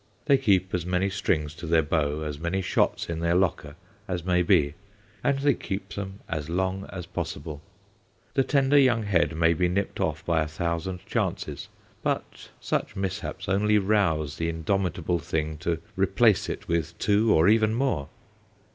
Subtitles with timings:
[0.25, 3.75] They keep as many strings to their bow, as many shots in their locker,
[4.07, 4.73] as may be,
[5.23, 7.61] and they keep them as long as possible.
[8.33, 11.69] The tender young head may be nipped off by a thousand chances,
[12.01, 17.75] but such mishaps only rouse the indomitable thing to replace it with two, or even
[17.75, 18.09] more.